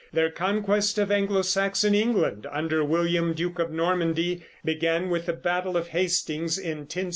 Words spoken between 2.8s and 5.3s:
William, Duke of Normandy, began with